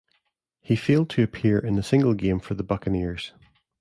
[0.61, 3.33] He failed to appear in a single game for the Buccaneers.